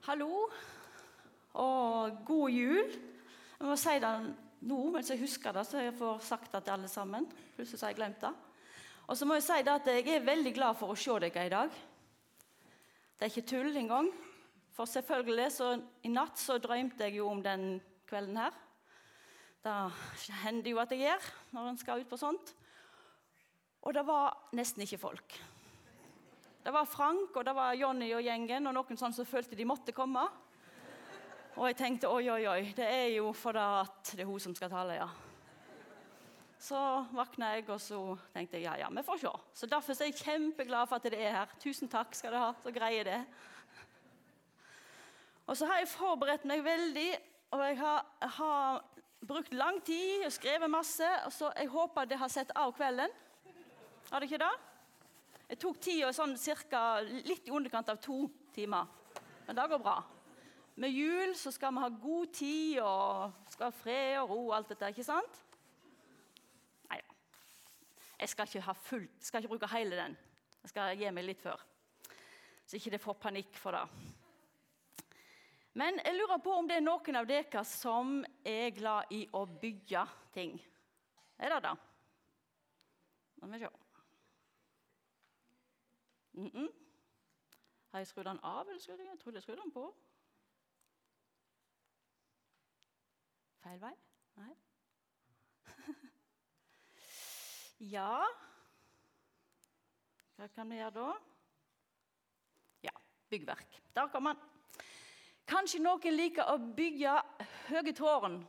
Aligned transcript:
Hallo 0.00 0.46
og 1.60 2.20
god 2.24 2.54
jul. 2.56 2.86
Jeg 3.58 3.66
må 3.68 3.74
si 3.76 3.98
det 4.00 4.12
nå 4.64 4.78
mens 4.94 5.10
jeg 5.12 5.20
husker 5.20 5.52
det, 5.52 5.64
så 5.68 5.82
jeg 5.84 5.92
får 5.98 6.22
sagt 6.24 6.54
det 6.54 6.62
til 6.64 6.72
alle 6.72 6.88
sammen. 6.88 7.26
Plutselig 7.52 7.82
har 7.82 7.92
jeg 7.92 7.98
glemt 7.98 8.24
det. 8.24 8.30
Og 9.12 9.18
så 9.18 9.28
må 9.28 9.36
jeg 9.36 9.44
si 9.44 9.58
det 9.66 9.74
at 9.74 9.90
jeg 9.92 10.08
er 10.14 10.24
veldig 10.24 10.54
glad 10.56 10.78
for 10.80 10.94
å 10.94 10.96
se 10.96 11.18
dere 11.20 11.44
i 11.44 11.52
dag. 11.52 11.76
Det 13.12 13.28
er 13.28 13.32
ikke 13.34 13.50
tull 13.52 13.76
engang. 13.76 14.08
For 14.72 14.88
selvfølgelig, 14.88 15.50
så 15.52 15.74
i 16.08 16.14
natt 16.14 16.40
så 16.40 16.56
drømte 16.56 17.04
jeg 17.04 17.18
jo 17.20 17.28
om 17.28 17.44
den 17.44 17.68
kvelden 18.08 18.40
her. 18.40 18.56
Det 19.60 19.78
hender 20.46 20.72
jo 20.72 20.80
at 20.80 20.96
jeg 20.96 21.04
gjør 21.04 21.32
når 21.52 21.72
en 21.74 21.80
skal 21.84 22.00
ut 22.00 22.08
på 22.08 22.22
sånt. 22.24 22.54
Og 23.84 23.92
det 23.92 24.08
var 24.08 24.46
nesten 24.56 24.88
ikke 24.88 25.04
folk. 25.04 25.42
Det 26.60 26.72
var 26.72 26.84
Frank 26.84 27.36
og 27.36 27.44
det 27.44 27.54
var 27.56 27.72
Jonny 27.72 28.10
og 28.12 28.20
gjengen 28.20 28.68
og 28.68 28.74
noen 28.76 28.98
sånn 29.00 29.14
som 29.16 29.28
følte 29.28 29.56
de 29.56 29.64
måtte 29.64 29.94
komme. 29.96 30.26
Og 31.56 31.66
jeg 31.70 31.78
tenkte 31.78 32.10
oi, 32.12 32.26
oi, 32.28 32.42
oi, 32.50 32.60
det 32.76 32.84
er 32.84 33.08
jo 33.14 33.32
for 33.36 33.56
at 33.56 34.12
det 34.12 34.26
er 34.26 34.28
hun 34.28 34.42
som 34.42 34.54
skal 34.56 34.70
tale, 34.72 34.98
ja. 35.00 35.08
Så 36.60 36.76
våkna 37.16 37.54
jeg, 37.54 37.64
og 37.72 37.80
så 37.80 37.98
tenkte 38.34 38.58
jeg 38.58 38.66
ja, 38.66 38.74
ja, 38.82 38.90
vi 38.92 39.04
får 39.06 39.22
se. 39.22 39.32
Så 39.56 39.68
Derfor 39.72 39.96
er 39.96 40.10
jeg 40.10 40.20
kjempeglad 40.20 40.90
for 40.90 41.00
at 41.00 41.08
det 41.08 41.16
er 41.16 41.38
her. 41.38 41.56
Tusen 41.62 41.88
takk 41.88 42.12
skal 42.14 42.36
dere 42.36 42.44
ha, 42.44 42.52
så 42.60 42.72
greier 42.74 43.08
det. 43.08 43.18
Og 45.48 45.56
så 45.56 45.66
har 45.66 45.80
jeg 45.80 45.88
forberedt 45.96 46.44
meg 46.46 46.60
veldig, 46.62 47.10
og 47.56 47.64
jeg 47.64 47.78
har, 47.80 48.04
har 48.36 48.82
brukt 49.26 49.56
lang 49.56 49.80
tid 49.82 50.28
og 50.28 50.36
skrevet 50.36 50.70
masse. 50.70 51.08
og 51.24 51.32
så 51.32 51.52
Jeg 51.56 51.72
håper 51.72 52.04
det 52.04 52.20
har 52.20 52.28
sett 52.28 52.52
av 52.54 52.76
kvelden. 52.76 53.08
Har 54.10 54.20
dere 54.20 54.28
ikke 54.28 54.44
det? 54.44 54.69
Jeg 55.50 55.58
tok 55.58 55.80
tida 55.82 56.12
sånn 56.14 56.36
cirka, 56.38 57.00
litt 57.02 57.48
i 57.48 57.52
underkant 57.54 57.88
av 57.90 57.98
to 57.98 58.22
timer. 58.54 58.86
Men 59.48 59.56
det 59.58 59.64
går 59.72 59.80
bra. 59.82 59.96
Med 60.78 60.94
jul 60.94 61.32
så 61.34 61.50
skal 61.50 61.74
vi 61.74 61.82
ha 61.82 61.88
god 61.90 62.30
tid 62.38 62.76
og 62.84 63.50
skal 63.50 63.66
ha 63.66 63.74
fred 63.74 64.20
og 64.20 64.30
ro 64.30 64.38
og 64.44 64.54
alt 64.60 64.70
dette. 64.70 64.92
ikke 64.94 65.04
sant? 65.08 65.40
Nei, 66.86 67.00
jeg 68.22 68.30
skal 68.30 68.46
ikke, 68.46 68.62
ha 68.68 68.76
fullt, 68.78 69.18
skal 69.26 69.42
ikke 69.42 69.56
bruke 69.56 69.72
hele 69.74 69.98
den. 69.98 70.16
Jeg 70.62 70.72
skal 70.72 70.94
gi 71.02 71.10
meg 71.18 71.26
litt 71.26 71.42
før. 71.42 71.66
Så 72.62 72.78
ikke 72.78 72.94
det 72.94 73.02
får 73.02 73.18
panikk 73.26 73.58
for 73.58 73.74
det. 73.74 73.84
Men 75.82 75.98
jeg 75.98 76.14
lurer 76.14 76.38
på 76.46 76.54
om 76.54 76.70
det 76.70 76.78
er 76.78 76.86
noen 76.86 77.18
av 77.18 77.26
dere 77.26 77.66
som 77.66 78.20
er 78.46 78.70
glad 78.78 79.10
i 79.18 79.24
å 79.34 79.42
bygge 79.50 80.06
ting. 80.30 80.54
Er 81.42 81.56
det 81.56 81.62
det? 81.66 81.76
La 83.42 83.50
meg 83.50 83.66
se. 83.66 83.79
Mm 86.40 86.46
-mm. 86.46 86.68
Har 87.90 87.98
jeg 87.98 88.06
skrudd 88.06 88.24
den 88.24 88.40
av, 88.42 88.68
eller 88.68 88.80
skrudd 88.80 88.98
jeg 88.98 89.18
trodde 89.20 89.36
jeg 89.36 89.42
skrudde 89.42 89.62
den 89.62 89.72
på? 89.72 89.94
Feil 93.62 93.80
vei? 93.80 93.92
Nei. 94.36 94.54
ja 97.94 98.24
Hva 100.36 100.46
kan 100.46 100.70
vi 100.70 100.76
gjøre 100.76 100.90
da? 100.90 101.12
Ja, 102.82 102.96
byggverk. 103.28 103.82
Der 103.94 104.08
kommer 104.08 104.32
den. 104.32 104.42
Kanskje 105.46 105.82
noen 105.82 106.16
liker 106.16 106.48
å 106.48 106.56
bygge 106.76 107.22
høye 107.68 107.92
tårn 107.92 108.46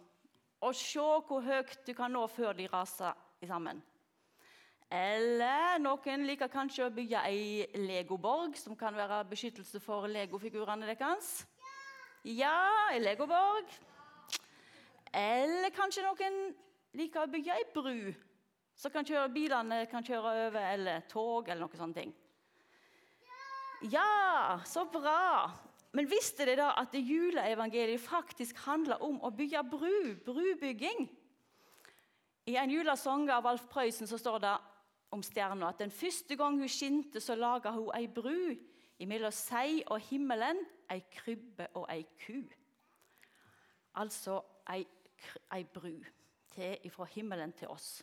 og 0.62 0.75
se 0.75 1.00
hvor 1.00 1.42
høyt 1.42 1.88
du 1.88 1.94
kan 1.94 2.12
nå 2.12 2.28
før 2.28 2.53
de 2.53 2.67
raser 2.67 3.14
sammen. 3.47 3.84
Eller 4.92 5.78
noen 5.80 6.25
liker 6.28 6.52
kanskje 6.52 6.84
å 6.89 6.92
bygge 6.92 7.22
ei 7.23 7.64
legoborg, 7.80 8.58
som 8.59 8.75
kan 8.75 8.95
være 8.97 9.22
beskyttelse 9.30 9.80
for 9.80 10.03
legofigurene 10.11 10.89
deres. 10.89 11.45
Ja, 12.28 12.89
ei 12.92 13.00
legoborg. 13.00 13.72
Eller 15.16 15.72
kanskje 15.72 16.03
noen 16.03 16.42
liker 17.00 17.23
å 17.23 17.31
bygge 17.31 17.56
ei 17.56 17.67
bru, 17.72 18.12
så 18.75 18.91
kan 18.91 19.07
kjøre, 19.07 19.31
bilene 19.31 19.85
kan 19.91 20.03
kjøre 20.03 20.34
over, 20.47 20.68
eller 20.74 21.06
tog, 21.08 21.47
eller 21.47 21.63
noe 21.63 21.79
sånne 21.79 21.96
ting. 21.96 22.12
Ja, 23.91 24.59
så 24.68 24.84
bra. 24.91 25.52
Men 25.96 26.08
visste 26.08 26.44
dere 26.44 26.59
da 26.59 26.68
at 26.79 26.94
juleevangeliet 26.96 28.03
faktisk 28.03 28.59
handler 28.68 29.02
om 29.03 29.18
å 29.23 29.31
bygge 29.35 29.63
bru? 29.72 29.96
Brubygging. 30.25 31.08
I 32.52 32.58
en 32.59 32.72
julesang 32.73 33.28
av 33.31 33.47
Alf 33.47 33.68
Prøysen 33.72 34.09
så 34.09 34.19
står 34.19 34.44
det 34.44 34.53
om 35.11 35.23
stjerna 35.23 35.69
at 35.69 35.79
den 35.79 35.91
første 35.91 36.35
gang 36.35 36.59
hun 36.59 36.72
skinte, 36.72 37.19
så 37.19 37.35
laga 37.35 37.72
hun 37.75 37.91
ei 37.95 38.07
bru 38.07 38.55
imellom 39.01 39.33
seg 39.33 39.81
og 39.91 39.99
himmelen, 40.07 40.59
ei 40.91 41.03
krybbe 41.11 41.67
og 41.75 41.88
ei 41.91 42.05
ku. 42.25 42.41
Altså 43.99 44.39
ei, 44.72 44.85
ei 45.53 45.63
bru 45.66 45.97
til, 46.53 46.91
fra 46.91 47.07
himmelen 47.11 47.53
til 47.53 47.67
oss. 47.67 48.01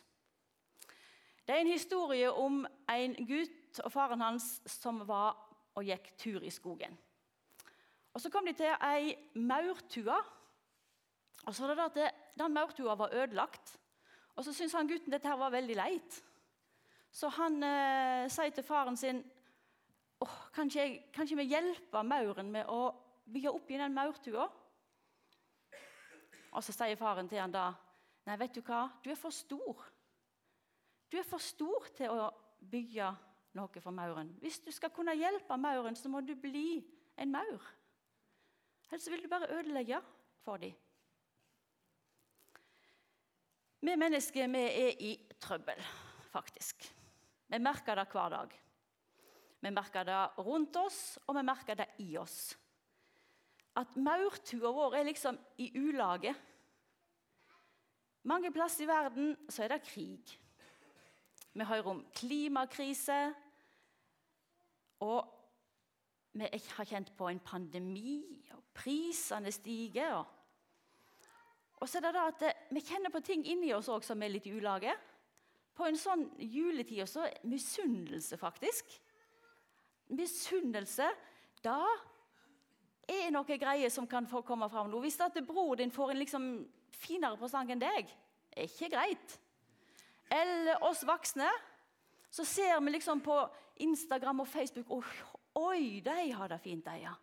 Det 1.47 1.55
er 1.55 1.63
en 1.63 1.71
historie 1.71 2.29
om 2.29 2.65
en 2.93 3.15
gutt 3.25 3.79
og 3.81 3.91
faren 3.91 4.21
hans 4.21 4.59
som 4.69 5.01
var 5.07 5.37
og 5.79 5.87
gikk 5.87 6.11
tur 6.19 6.43
i 6.45 6.51
skogen. 6.53 6.97
Og 8.13 8.21
Så 8.21 8.29
kom 8.29 8.45
de 8.45 8.53
til 8.53 8.69
ei 8.85 9.15
maurtue. 9.33 10.17
Og 11.47 11.55
så 11.55 11.67
var 11.67 11.87
det 11.87 12.01
at 12.01 12.15
Den 12.37 12.53
maurtua 12.53 12.95
var 12.95 13.13
ødelagt. 13.13 13.79
Og 14.35 14.43
Så 14.45 14.53
syntes 14.53 14.73
han 14.73 14.87
gutten 14.87 15.11
dette 15.11 15.27
her 15.27 15.37
var 15.37 15.49
veldig 15.49 15.75
leit. 15.75 16.23
Så 17.11 17.29
han 17.39 17.57
eh, 17.65 18.29
sier 18.31 18.53
til 18.53 18.65
faren 18.65 18.97
sin 18.99 19.21
oh, 20.21 20.35
kan, 20.53 20.69
ikke 20.69 21.37
vi 21.39 21.49
hjelpe 21.49 22.03
mauren 22.05 22.51
med 22.53 22.69
å 22.69 22.91
bygge 23.29 23.53
opp 23.53 23.71
i 23.71 23.79
den 23.81 23.95
maurtua? 23.95 24.47
Og 26.49 26.65
så 26.65 26.73
sier 26.73 26.99
faren 26.99 27.29
til 27.29 27.41
han 27.41 27.53
da 27.53 27.71
Nei, 28.27 28.35
vet 28.37 28.53
du 28.53 28.61
hva? 28.61 28.83
Du 29.01 29.07
er 29.09 29.17
for 29.17 29.33
stor. 29.33 29.79
Du 31.09 31.15
er 31.17 31.25
for 31.25 31.41
stor 31.41 31.87
til 31.97 32.11
å 32.13 32.27
bygge 32.69 33.07
noe 33.57 33.81
for 33.81 33.95
mauren. 33.95 34.29
Hvis 34.43 34.59
du 34.61 34.69
skal 34.75 34.91
kunne 34.93 35.15
hjelpe 35.17 35.57
mauren, 35.57 35.97
så 35.97 36.11
må 36.13 36.21
du 36.21 36.35
bli 36.37 36.83
en 37.17 37.31
maur. 37.33 37.63
Ellers 38.91 39.09
vil 39.09 39.23
du 39.23 39.31
bare 39.31 39.49
ødelegge 39.55 39.97
for 40.45 40.61
dem. 40.61 40.77
Vi 43.81 43.95
mennesker 43.95 44.53
vi 44.53 44.63
er 44.67 45.03
i 45.09 45.15
trøbbel, 45.39 45.81
faktisk. 46.29 46.98
Vi 47.49 47.57
merker 47.57 47.97
det 47.97 48.09
hver 48.13 48.29
dag. 48.29 48.51
Vi 49.59 49.71
merker 49.73 50.05
det 50.07 50.17
rundt 50.45 50.75
oss, 50.79 51.17
og 51.27 51.35
vi 51.35 51.43
merker 51.43 51.79
det 51.79 51.87
i 52.05 52.13
oss. 52.17 52.53
At 53.79 53.97
maurtua 53.97 54.71
vår 54.75 54.99
er 54.99 55.09
liksom 55.09 55.39
i 55.57 55.71
ulage. 55.79 56.33
Mange 58.29 58.51
plasser 58.53 58.85
i 58.85 58.89
verden 58.89 59.33
så 59.49 59.65
er 59.65 59.73
det 59.73 59.87
krig. 59.87 60.37
Vi 61.53 61.65
hører 61.65 61.91
om 61.91 62.05
klimakrise. 62.15 63.19
Og 64.99 65.35
vi 66.37 66.47
har 66.75 66.85
kjent 66.85 67.13
på 67.17 67.29
en 67.31 67.39
pandemi, 67.39 68.21
og 68.53 68.63
prisene 68.75 69.51
stiger. 69.51 70.19
Og 71.79 71.87
så 71.87 71.97
er 71.97 72.05
det 72.05 72.15
da 72.15 72.25
at 72.27 72.43
Vi 72.69 72.83
kjenner 72.83 73.09
på 73.09 73.23
ting 73.23 73.45
inni 73.47 73.73
oss 73.73 73.89
òg 73.89 74.03
som 74.03 74.21
er 74.21 74.35
litt 74.35 74.47
i 74.47 74.53
ulage 74.53 74.93
på 75.79 75.87
en 75.87 75.97
sånn 75.99 76.25
juletid 76.43 77.05
også 77.05 77.25
misunnelse, 77.47 78.37
faktisk. 78.39 78.91
Misunnelse, 80.11 81.07
da 81.63 81.79
er 83.09 83.31
noe 83.33 83.57
greier 83.61 83.91
som 83.93 84.07
kan 84.09 84.27
få 84.29 84.43
komme 84.45 84.67
fram. 84.71 84.91
Hvis 85.01 85.19
at 85.23 85.39
bror 85.47 85.79
din 85.79 85.93
får 85.93 86.13
en 86.13 86.21
liksom 86.21 86.49
finere 86.99 87.39
presang 87.39 87.71
enn 87.71 87.81
deg, 87.81 88.11
er 88.51 88.67
ikke 88.67 88.91
greit. 88.91 89.39
Eller 90.29 90.83
oss 90.85 91.05
voksne, 91.07 91.47
så 92.29 92.45
ser 92.45 92.75
vi 92.83 92.93
liksom 92.93 93.23
på 93.25 93.39
Instagram 93.81 94.43
og 94.43 94.51
Facebook 94.51 94.91
oh, 94.93 95.17
Oi, 95.59 95.99
de 96.05 96.29
har 96.37 96.51
det 96.51 96.59
fint, 96.61 96.85
de, 96.85 97.01
ja. 97.01 97.15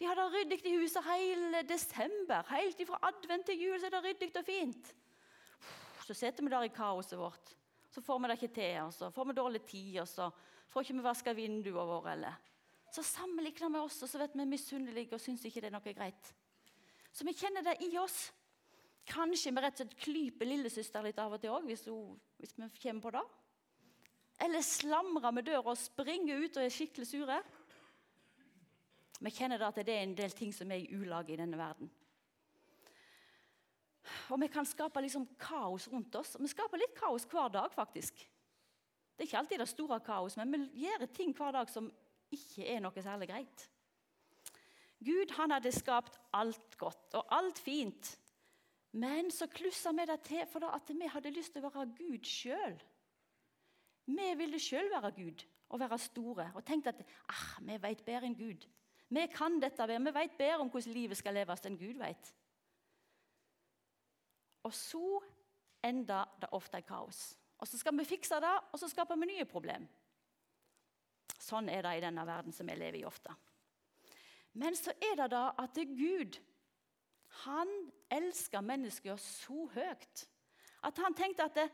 De 0.00 0.08
har 0.08 0.18
det 0.18 0.24
ryddig 0.32 0.58
i 0.66 0.72
huset 0.80 1.04
hele 1.06 1.60
desember. 1.62 2.42
Helt 2.50 2.80
fra 2.88 2.98
advent 3.06 3.46
til 3.46 3.60
jul 3.62 3.78
så 3.78 3.86
er 3.86 3.94
det 3.94 4.02
ryddig 4.08 4.30
og 4.40 4.48
fint. 4.48 4.90
Så 6.02 6.16
sitter 6.18 6.42
vi 6.42 6.50
der 6.50 6.66
i 6.66 6.72
kaoset 6.74 7.20
vårt 7.20 7.52
så 7.92 8.00
får 8.00 8.18
vi 8.18 8.28
det 8.30 8.38
ikke 8.38 8.54
til, 8.56 8.76
og 8.86 8.92
så 8.96 9.10
får 9.12 9.28
vi 9.28 9.34
dårlig 9.36 9.62
tid, 9.68 9.96
og 10.00 10.08
så 10.08 10.28
får 10.72 10.86
ikke 10.86 10.96
vi 10.96 11.04
vaska 11.04 11.34
vinduene 11.36 11.88
våre. 11.90 12.14
Eller. 12.16 12.38
Så 12.92 13.04
sammenligner 13.04 13.72
vi 13.74 13.82
oss, 13.82 13.98
og 14.04 14.08
så 14.08 14.20
vet 14.22 14.36
vi 14.36 14.48
misunnelige 14.48 15.16
og 15.16 15.20
syns 15.20 15.44
ikke 15.44 15.60
det 15.60 15.68
er 15.68 15.76
noe 15.76 15.94
greit. 15.96 16.32
Så 17.12 17.26
vi 17.28 17.36
kjenner 17.36 17.64
det 17.66 17.76
i 17.84 17.90
oss. 18.00 18.30
Kanskje 19.08 19.52
vi 19.52 19.60
rett 19.60 19.80
og 19.80 19.82
slett 19.82 20.00
klyper 20.00 20.48
lillesøster 20.48 21.04
litt 21.04 21.18
av 21.20 21.34
og 21.34 21.40
til 21.42 21.52
òg, 21.52 21.66
hvis, 21.68 21.84
hvis, 22.40 22.54
vi 22.56 22.68
kommer 22.80 23.04
på 23.04 23.14
det. 23.16 23.24
Eller 24.46 24.64
slamrer 24.64 25.34
med 25.34 25.46
døra 25.46 25.74
og 25.74 25.78
springer 25.78 26.40
ut 26.40 26.56
og 26.56 26.64
er 26.64 26.72
skikkelig 26.72 27.08
sure. 27.10 27.40
Vi 29.22 29.30
kjenner 29.34 29.60
da 29.60 29.68
at 29.68 29.82
det 29.84 29.92
er 29.92 30.06
en 30.06 30.16
del 30.18 30.32
ting 30.34 30.54
som 30.54 30.70
er 30.72 30.80
i 30.82 30.96
ulag 30.96 31.28
i 31.30 31.38
denne 31.38 31.60
verden. 31.60 31.90
Og 34.30 34.40
vi 34.40 34.48
kan 34.52 34.66
skape 34.68 35.02
liksom 35.02 35.26
kaos 35.40 35.88
rundt 35.90 36.14
oss. 36.16 36.36
Vi 36.40 36.50
skaper 36.50 36.80
litt 36.80 36.94
kaos 36.98 37.26
hver 37.30 37.50
dag, 37.52 37.72
faktisk. 37.74 38.22
Det 39.16 39.24
er 39.24 39.28
ikke 39.28 39.42
alltid 39.42 39.62
det 39.62 39.68
store 39.70 40.00
kaos, 40.04 40.36
men 40.40 40.52
vi 40.52 40.86
gjør 40.86 41.06
ting 41.14 41.34
hver 41.36 41.52
dag 41.54 41.70
som 41.70 41.90
ikke 42.32 42.66
er 42.66 42.80
noe 42.80 43.04
særlig 43.04 43.28
greit. 43.28 43.68
Gud 45.02 45.34
han 45.36 45.50
hadde 45.50 45.72
skapt 45.74 46.18
alt 46.36 46.76
godt 46.78 47.16
og 47.18 47.34
alt 47.34 47.58
fint. 47.58 48.12
Men 48.92 49.30
så 49.32 49.48
klussa 49.50 49.92
vi 49.96 50.04
det 50.08 50.20
til 50.28 50.46
for 50.50 50.68
at 50.68 50.90
vi 50.92 51.08
hadde 51.08 51.32
lyst 51.32 51.54
til 51.54 51.64
å 51.64 51.70
være 51.72 51.90
Gud 51.96 52.28
sjøl. 52.28 52.76
Vi 54.12 54.28
ville 54.38 54.60
sjøl 54.60 54.90
være 54.92 55.12
Gud 55.16 55.44
og 55.72 55.80
være 55.80 55.98
store 55.98 56.50
og 56.54 56.64
tenkte 56.68 56.92
at 56.92 57.02
ah, 57.32 57.58
vi 57.64 57.78
vet 57.80 58.04
bedre 58.04 58.28
enn 58.28 58.36
Gud. 58.36 58.66
Vi 59.12 59.26
kan 59.32 59.58
dette 59.60 59.86
bedre, 59.86 60.04
vi 60.04 60.14
vet 60.18 60.38
bedre 60.38 60.60
om 60.64 60.70
hvordan 60.72 60.96
livet 60.96 61.18
skal 61.20 61.36
leves 61.36 61.64
enn 61.68 61.78
Gud 61.80 61.98
vet. 62.00 62.32
Og 64.62 64.74
så 64.74 65.20
ender 65.84 66.28
det 66.40 66.50
ofte 66.52 66.78
i 66.78 66.86
kaos. 66.86 67.32
Og 67.58 67.68
Så 67.68 67.78
skal 67.78 67.94
vi 67.98 68.04
fikse 68.04 68.40
det, 68.42 68.54
og 68.72 68.78
så 68.78 68.88
skaper 68.88 69.16
vi 69.16 69.26
nye 69.26 69.44
problemer. 69.46 69.88
Sånn 71.38 71.68
er 71.68 71.82
det 71.82 71.96
i 71.98 72.02
denne 72.02 72.24
verden 72.26 72.54
som 72.54 72.66
vi 72.66 72.74
lever 72.74 73.00
i 73.00 73.06
ofte. 73.06 73.34
Men 74.58 74.76
så 74.76 74.92
er 75.02 75.16
det 75.16 75.30
da 75.32 75.48
at 75.58 75.74
det 75.74 75.88
Gud 75.96 76.38
han 77.42 77.70
elsker 78.12 78.60
mennesker 78.60 79.16
så 79.16 79.66
høyt 79.72 80.26
at 80.82 80.98
han 80.98 81.14
tenkte 81.14 81.46
at 81.46 81.56
det, 81.56 81.68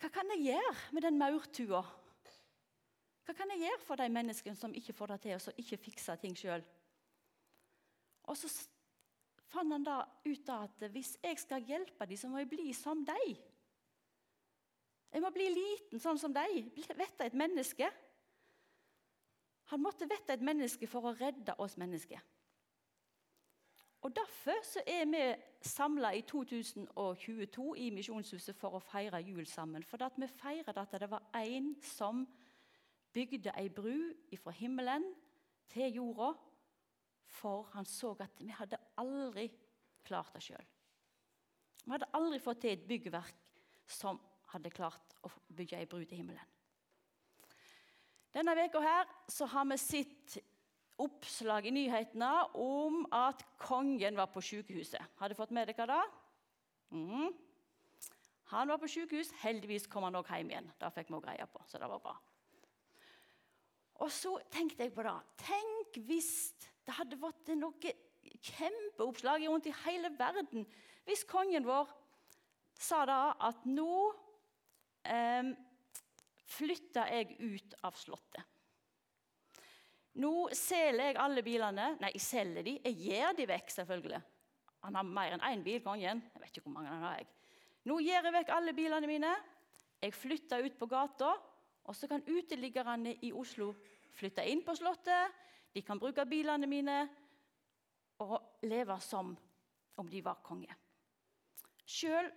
Hva 0.00 0.10
kan 0.12 0.28
jeg 0.34 0.52
gjøre 0.52 0.74
med 0.92 1.02
den 1.02 1.18
maurtua? 1.18 1.80
Hva 3.24 3.34
kan 3.34 3.50
jeg 3.54 3.64
gjøre 3.64 3.82
for 3.86 3.98
de 3.98 4.06
menneskene 4.12 4.58
som 4.58 4.74
ikke 4.76 4.94
får 4.94 5.14
det 5.14 5.20
til, 5.22 5.34
og 5.34 5.42
som 5.42 5.56
ikke 5.58 5.80
fikser 5.86 6.20
ting 6.20 6.36
sjøl? 6.38 6.62
Og 8.30 8.36
så 8.36 8.50
fant 9.54 9.72
han 9.72 9.86
da 9.86 10.00
ut 10.26 10.50
av 10.52 10.68
at 10.68 10.86
hvis 10.92 11.14
jeg 11.22 11.40
skal 11.40 11.64
hjelpe 11.66 12.06
dem, 12.10 12.18
så 12.18 12.30
må 12.30 12.42
jeg 12.42 12.50
bli 12.50 12.72
som 12.76 13.04
dem. 13.06 13.36
Jeg 15.14 15.22
må 15.22 15.30
bli 15.30 15.46
liten, 15.54 16.00
sånn 16.02 16.18
som 16.18 16.34
dem. 16.34 16.72
Vette 16.98 17.28
et 17.28 17.36
menneske. 17.38 17.88
Han 19.70 19.82
måtte 19.82 20.08
vette 20.10 20.34
et 20.34 20.42
menneske 20.44 20.88
for 20.90 21.06
å 21.06 21.14
redde 21.16 21.54
oss 21.62 21.78
mennesker. 21.80 22.20
Og 24.04 24.12
Derfor 24.12 24.58
er 24.84 25.06
vi 25.08 25.22
samla 25.64 26.10
i 26.12 26.20
2022 26.28 27.68
i 27.80 27.86
Misjonshuset 27.94 28.56
for 28.58 28.76
å 28.76 28.82
feire 28.84 29.22
jul 29.24 29.46
sammen. 29.48 29.86
For 29.86 30.02
vi 30.18 30.28
feirer 30.28 30.76
at 30.76 30.98
det 31.00 31.08
var 31.08 31.30
en 31.40 31.70
som 31.80 32.26
bygde 33.14 33.54
ei 33.56 33.70
bru 33.72 34.12
fra 34.42 34.52
himmelen 34.52 35.06
til 35.72 35.94
jorda 35.94 36.34
for 37.34 37.68
han 37.74 37.86
så 37.88 38.14
at 38.22 38.40
vi 38.40 38.52
hadde 38.54 38.80
aldri 39.00 39.48
klart 40.06 40.34
det 40.36 40.44
sjøl. 40.44 40.66
Vi 41.84 41.92
hadde 41.92 42.10
aldri 42.16 42.40
fått 42.42 42.62
til 42.64 42.74
et 42.76 42.88
byggverk 42.88 43.40
som 43.90 44.20
hadde 44.54 44.72
klart 44.72 45.16
å 45.26 45.30
bygge 45.52 45.80
ei 45.80 45.88
bru 45.90 46.04
til 46.04 46.22
himmelen. 46.22 46.50
Denne 48.34 48.54
veka 48.58 48.80
her 48.82 49.10
så 49.30 49.46
har 49.50 49.66
vi 49.70 49.78
sett 49.78 50.38
oppslag 50.98 51.66
i 51.66 51.74
nyhetene 51.74 52.30
om 52.58 53.04
at 53.14 53.42
kongen 53.62 54.18
var 54.18 54.30
på 54.34 54.42
sykehuset. 54.42 55.02
Har 55.18 55.30
dere 55.30 55.38
fått 55.38 55.54
med 55.54 55.70
dere 55.70 55.86
det? 55.90 56.02
Mm. 56.94 57.32
Han 58.54 58.70
var 58.70 58.78
på 58.78 58.90
sykehus. 58.90 59.32
Heldigvis 59.42 59.88
kom 59.90 60.06
han 60.06 60.18
òg 60.18 60.30
hjem 60.30 60.52
igjen. 60.52 60.70
Det 60.78 60.92
fikk 60.94 61.10
vi 61.14 61.20
greie 61.24 61.46
på. 61.50 61.62
så 61.66 61.80
det 61.82 61.90
var 61.90 62.02
bra. 62.02 62.14
Og 64.02 64.10
så 64.10 64.36
tenkte 64.50 64.84
jeg 64.84 64.94
på 64.94 65.04
det. 65.06 65.14
Tenk 65.46 65.98
hvis 66.06 66.32
det 66.84 66.96
hadde 66.98 67.20
vært 67.20 67.52
noe 67.56 67.92
kjempeoppslag 68.44 69.46
rundt 69.48 69.68
i 69.70 69.76
hele 69.84 70.10
verden 70.18 70.66
hvis 71.04 71.24
kongen 71.28 71.66
vår 71.68 71.90
sa 72.80 73.04
da 73.08 73.18
at 73.48 73.64
nå 73.68 73.92
eh, 75.08 75.52
flytter 76.54 77.12
jeg 77.12 77.36
ut 77.40 77.76
av 77.86 77.96
Slottet. 77.98 78.50
Nå 80.22 80.48
selger 80.54 81.10
jeg 81.10 81.18
alle 81.18 81.42
bilene. 81.42 81.88
Nei, 81.98 82.12
jeg 82.14 82.22
selger 82.22 82.66
de. 82.66 82.76
Jeg 82.84 82.98
gir 83.02 83.32
de 83.34 83.46
vekk, 83.50 83.72
selvfølgelig. 83.74 84.20
Han 84.86 84.98
har 84.98 85.08
mer 85.08 85.34
enn 85.34 85.46
én 85.48 85.64
bil, 85.64 85.80
kongen. 85.82 86.20
Jeg 86.34 86.42
vet 86.42 86.52
ikke 86.52 86.68
hvor 86.68 86.76
mange 86.76 86.92
han 86.92 87.02
har. 87.02 87.16
jeg. 87.18 87.26
Nå 87.90 87.98
gir 88.00 88.14
jeg 88.14 88.34
vekk 88.36 88.52
alle 88.54 88.74
bilene 88.76 89.10
mine. 89.10 89.32
Jeg 90.04 90.14
flytter 90.14 90.62
ut 90.62 90.78
på 90.78 90.88
gata. 90.90 91.32
Og 91.84 91.96
så 91.98 92.08
kan 92.08 92.22
uteliggerne 92.28 93.16
i 93.26 93.32
Oslo 93.34 93.72
flytte 94.14 94.44
inn 94.48 94.62
på 94.64 94.76
Slottet. 94.78 95.34
De 95.74 95.82
kan 95.82 95.98
bruke 95.98 96.24
bilene 96.30 96.68
mine 96.70 96.96
og 98.22 98.38
leve 98.62 98.96
som 99.02 99.34
om 99.98 100.10
de 100.10 100.22
var 100.22 100.42
konge. 100.46 100.70
Sjøl 101.84 102.30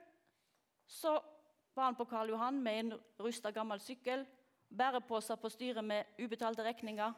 var 1.78 1.86
han 1.86 1.98
på 1.98 2.08
Karl 2.10 2.34
Johan 2.34 2.58
med 2.64 2.80
en 2.80 2.94
rusta 3.22 3.52
gammel 3.54 3.82
sykkel, 3.84 4.26
bæreposer 4.68 5.38
på 5.40 5.52
styret 5.54 5.86
med 5.86 6.18
ubetalte 6.20 6.66
regninger. 6.66 7.14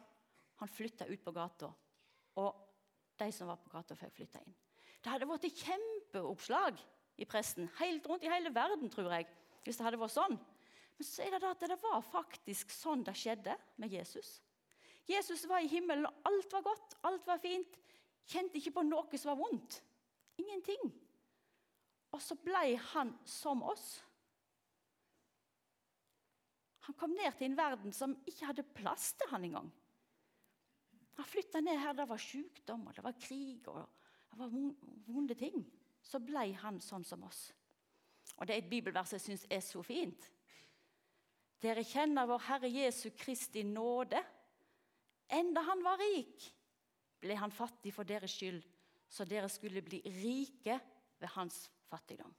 Han 0.60 0.68
flytta 0.68 1.08
ut 1.08 1.22
på 1.24 1.32
gata, 1.32 1.70
og 2.36 2.66
de 3.20 3.30
som 3.32 3.48
var 3.48 3.56
på 3.62 3.72
gata, 3.72 3.96
fikk 3.96 4.18
flytta 4.18 4.42
inn. 4.44 4.56
Det 5.00 5.08
hadde 5.08 5.28
vært 5.28 5.46
et 5.48 5.62
kjempeoppslag 5.64 6.80
i 7.20 7.28
pressen 7.28 7.70
helt 7.78 8.06
rundt 8.08 8.24
i 8.24 8.32
hele 8.32 8.52
verden, 8.52 8.92
tror 8.92 9.08
jeg, 9.14 9.28
hvis 9.64 9.80
det 9.80 9.86
hadde 9.86 10.00
vært 10.00 10.14
sånn. 10.14 10.36
Men 10.98 11.08
så 11.08 11.24
er 11.24 11.38
det 11.40 11.48
at 11.48 11.64
det 11.64 11.80
var 11.80 12.04
faktisk 12.04 12.72
sånn 12.74 13.04
det 13.06 13.16
skjedde 13.16 13.56
med 13.80 13.96
Jesus. 13.96 14.36
Jesus 15.10 15.44
var 15.50 15.64
i 15.64 15.70
himmelen, 15.70 16.06
og 16.06 16.28
alt 16.30 16.52
var 16.52 16.62
godt, 16.66 16.96
alt 17.08 17.26
var 17.26 17.40
fint. 17.42 17.78
Kjente 18.30 18.60
ikke 18.60 18.76
på 18.78 18.86
noe 18.86 19.18
som 19.18 19.32
var 19.32 19.40
vondt. 19.40 19.80
Ingenting. 20.38 20.92
Og 22.14 22.22
så 22.22 22.36
ble 22.38 22.76
han 22.92 23.12
som 23.28 23.62
oss. 23.66 24.00
Han 26.88 26.96
kom 26.98 27.12
ned 27.14 27.36
til 27.38 27.50
en 27.50 27.58
verden 27.58 27.94
som 27.94 28.16
ikke 28.26 28.48
hadde 28.50 28.66
plass 28.74 29.12
til 29.18 29.30
han 29.30 29.44
engang. 29.46 29.68
Han 31.18 31.28
flytta 31.28 31.60
ned 31.60 31.78
her 31.78 31.94
det 31.94 32.08
var 32.08 32.22
sykdom, 32.22 32.86
og 32.88 32.96
det 32.96 33.04
var 33.04 33.18
krig 33.20 33.68
og 33.68 33.82
det 34.30 34.38
var 34.40 34.54
vonde 35.10 35.36
ting. 35.38 35.64
Så 36.02 36.22
ble 36.24 36.48
han 36.62 36.80
sånn 36.82 37.04
som 37.04 37.22
oss. 37.26 37.50
Og 38.38 38.46
Det 38.46 38.54
er 38.54 38.62
et 38.62 38.70
bibelvers 38.70 39.12
jeg 39.12 39.22
syns 39.22 39.46
er 39.50 39.60
så 39.60 39.82
fint. 39.84 40.30
Dere 41.60 41.84
kjenner 41.84 42.28
vår 42.30 42.46
Herre 42.46 42.70
Jesu 42.72 43.10
Kristi 43.18 43.62
nåde 43.68 44.22
Enda 45.30 45.62
han 45.66 45.82
var 45.84 46.00
rik, 46.00 46.44
ble 47.22 47.36
han 47.38 47.52
fattig 47.54 47.92
for 47.94 48.08
deres 48.08 48.34
skyld, 48.34 48.62
så 49.10 49.26
dere 49.28 49.50
skulle 49.50 49.82
bli 49.82 50.00
rike 50.04 50.78
ved 51.20 51.32
hans 51.36 51.64
fattigdom. 51.90 52.32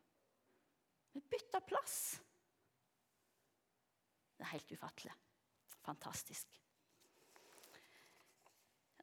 Vi 1.13 1.21
bytta 1.31 1.59
plass. 1.67 1.95
Det 4.37 4.47
er 4.47 4.53
helt 4.55 4.71
ufattelig. 4.71 5.13
Fantastisk. 5.85 6.47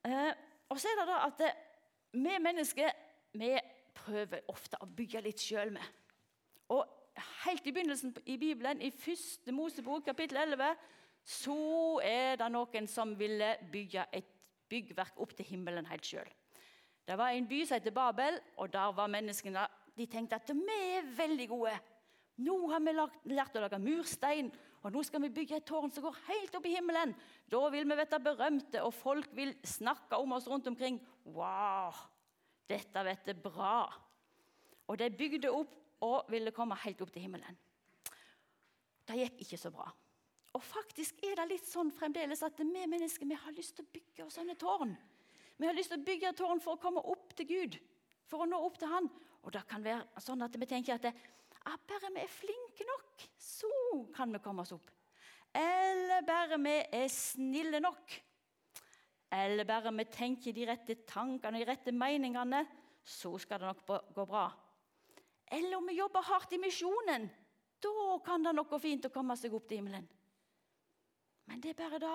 Eh, 0.05 0.32
og 0.69 0.81
så 0.81 0.88
er 0.88 1.00
det 1.00 1.08
da 1.08 1.19
at 1.26 1.41
det, 1.41 1.50
vi 2.17 2.39
mennesker 2.41 2.94
vi 3.39 3.53
prøver 3.94 4.46
ofte 4.48 4.81
å 4.81 4.89
bygge 4.89 5.22
litt 5.27 5.43
sjøl 5.43 5.72
med. 5.74 5.84
Og 6.72 6.86
Helt 7.44 7.67
i 7.67 7.72
begynnelsen 7.72 8.15
i 8.27 8.36
Bibelen, 8.39 8.81
i 8.82 8.91
første 8.91 9.53
Mosebok, 9.53 10.05
kapittel 10.06 10.36
11, 10.36 10.74
så 11.29 12.01
er 12.01 12.39
det 12.41 12.49
noen 12.55 12.87
som 12.89 13.13
ville 13.19 13.51
bygge 13.73 14.06
et 14.17 14.29
byggverk 14.69 15.19
opp 15.20 15.35
til 15.37 15.49
himmelen 15.51 15.89
helt 15.91 16.06
sjøl. 16.08 16.29
Det 17.08 17.17
var 17.17 17.32
en 17.32 17.49
by 17.49 17.61
som 17.65 17.77
heter 17.77 17.94
Babel, 17.97 18.39
og 18.61 18.73
der 18.73 18.94
var 18.97 19.13
menneskene 19.13 19.67
de 19.99 20.06
tenkte 20.06 20.39
at 20.39 20.51
vi 20.55 20.79
er 20.94 21.06
veldig 21.19 21.47
gode. 21.51 21.75
Nå 22.44 22.56
har 22.70 22.81
vi 22.85 22.94
lært 23.35 23.56
å 23.58 23.63
lage 23.65 23.81
murstein, 23.82 24.51
og 24.85 24.93
nå 24.94 25.03
skal 25.05 25.25
vi 25.25 25.32
bygge 25.35 25.58
et 25.58 25.67
tårn 25.67 25.91
som 25.91 26.05
går 26.06 26.20
helt 26.29 26.55
opp 26.55 26.69
i 26.69 26.75
himmelen. 26.77 27.15
Da 27.51 27.63
vil 27.75 27.89
vi 27.89 27.97
bli 27.99 28.20
berømte, 28.25 28.82
og 28.85 28.94
folk 28.94 29.32
vil 29.35 29.56
snakke 29.67 30.20
om 30.20 30.37
oss 30.37 30.47
rundt 30.49 30.69
omkring. 30.70 31.01
Wow, 31.27 31.97
dette 32.70 33.05
vet 33.08 33.32
jeg 33.32 33.43
bra. 33.43 33.89
Og 34.89 35.01
de 35.01 35.11
bygde 35.11 35.51
opp 35.53 35.75
og 36.06 36.31
ville 36.31 36.55
komme 36.55 36.79
helt 36.85 37.03
opp 37.03 37.11
til 37.13 37.27
himmelen. 37.27 37.58
Det 39.08 39.19
gikk 39.19 39.43
ikke 39.43 39.61
så 39.61 39.73
bra. 39.75 39.89
Og 40.58 40.65
faktisk 40.67 41.20
er 41.22 41.36
det 41.38 41.44
litt 41.53 41.67
sånn 41.69 41.93
fremdeles 41.94 42.43
at 42.43 42.58
vi 42.58 42.67
mennesker 42.91 43.29
vi 43.31 43.36
har 43.38 43.55
lyst 43.55 43.77
til 43.79 43.86
å 43.86 43.93
bygge 43.94 44.24
sånne 44.34 44.56
tårn. 44.58 44.91
Vi 45.55 45.67
har 45.69 45.77
lyst 45.77 45.93
til 45.93 46.00
å 46.00 46.06
bygge 46.06 46.32
tårn 46.38 46.62
for 46.62 46.74
å 46.74 46.82
komme 46.82 47.03
opp 47.12 47.31
til 47.38 47.46
Gud, 47.46 47.77
for 48.27 48.43
å 48.43 48.48
nå 48.50 48.58
opp 48.67 48.81
til 48.81 48.91
Han. 48.91 49.06
Og 49.46 49.55
det 49.55 49.62
kan 49.70 49.86
være 49.86 50.22
sånn 50.22 50.43
at 50.43 50.58
vi 50.58 50.67
tenker 50.67 50.98
at 50.98 51.06
ah, 51.12 51.79
bare 51.86 52.10
vi 52.10 52.24
er 52.24 52.32
flinke 52.32 52.88
nok, 52.91 53.29
så 53.38 53.70
kan 54.17 54.34
vi 54.34 54.43
komme 54.43 54.67
oss 54.67 54.74
opp. 54.74 54.91
Eller 55.55 56.27
bare 56.27 56.58
vi 56.58 56.74
er 56.98 57.06
snille 57.06 57.79
nok. 57.84 58.19
Eller 59.38 59.69
bare 59.69 59.94
vi 59.94 60.10
tenker 60.10 60.58
de 60.58 60.67
rette 60.67 61.00
tankene, 61.06 61.55
og 61.55 61.62
de 61.62 61.70
rette 61.70 61.94
meningene, 61.94 62.67
så 63.06 63.36
skal 63.38 63.62
det 63.62 63.70
nok 63.70 64.12
gå 64.15 64.27
bra. 64.27 64.48
Eller 65.55 65.79
om 65.79 65.86
vi 65.86 66.00
jobber 66.03 66.27
hardt 66.34 66.58
i 66.58 66.60
misjonen. 66.67 67.31
Da 67.79 68.22
kan 68.27 68.43
det 68.43 68.58
nok 68.58 68.74
gå 68.74 68.82
fint 68.82 69.06
å 69.06 69.15
komme 69.15 69.38
seg 69.38 69.55
opp 69.55 69.70
til 69.70 69.79
himmelen. 69.79 70.08
Men 71.48 71.62
det 71.64 71.72
er 71.72 71.81
bare 71.81 72.00
da 72.02 72.14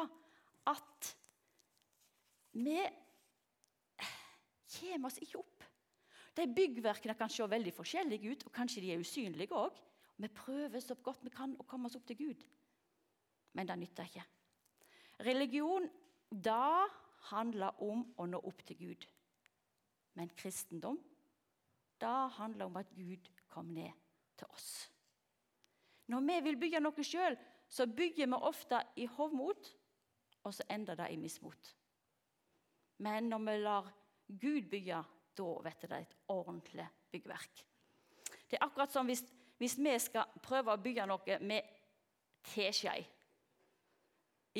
at 0.72 1.14
vi 2.54 2.78
kommer 4.74 5.10
oss 5.10 5.20
ikke 5.22 5.42
opp. 5.42 5.66
De 6.34 6.46
byggverkene 6.50 7.16
kan 7.18 7.30
se 7.30 7.46
veldig 7.50 7.74
forskjellige 7.76 8.32
ut, 8.32 8.46
og 8.48 8.54
kanskje 8.54 8.82
de 8.82 8.94
er 8.94 9.02
usynlige 9.02 9.58
òg. 9.58 9.78
Vi 10.18 10.30
prøver 10.34 10.82
så 10.82 10.96
godt 10.96 11.26
vi 11.26 11.34
kan 11.34 11.56
å 11.60 11.66
komme 11.70 11.90
oss 11.90 11.98
opp 11.98 12.06
til 12.10 12.18
Gud, 12.18 12.44
men 13.54 13.70
det 13.70 13.78
nytter 13.82 14.10
ikke. 14.10 14.26
Religion, 15.26 15.86
da 16.30 16.86
handler 17.30 17.82
om 17.86 18.06
å 18.18 18.26
nå 18.30 18.40
opp 18.42 18.64
til 18.66 18.80
Gud. 18.80 19.06
Men 20.18 20.32
kristendom, 20.38 21.00
da 22.02 22.28
handler 22.38 22.70
om 22.70 22.78
at 22.82 22.90
Gud 22.94 23.30
kom 23.50 23.70
ned 23.74 23.94
til 24.38 24.50
oss. 24.54 24.72
Når 26.10 26.26
vi 26.28 26.40
vil 26.48 26.60
bygge 26.60 26.82
noe 26.84 27.06
sjøl, 27.06 27.38
så 27.74 27.88
bygger 27.88 28.28
vi 28.30 28.34
ofte 28.34 28.82
i 29.02 29.06
hovmot, 29.06 29.70
og 30.44 30.54
så 30.54 30.64
ender 30.70 30.96
det 30.96 31.08
i 31.10 31.18
mismot. 31.18 31.76
Men 32.98 33.30
når 33.32 33.40
vi 33.48 33.58
lar 33.58 33.94
Gud 34.28 34.70
bygge, 34.70 35.00
da 35.38 35.48
vet 35.66 35.82
det 35.82 35.98
et 35.98 36.16
ordentlig 36.28 36.86
byggverk. 37.12 37.66
Det 38.50 38.60
er 38.60 38.66
akkurat 38.66 38.92
som 38.94 39.10
hvis, 39.10 39.24
hvis 39.58 39.78
vi 39.78 39.98
skal 40.00 40.38
prøve 40.44 40.74
å 40.74 40.82
bygge 40.82 41.08
noe 41.10 41.40
med 41.42 41.72
teskje 42.46 42.94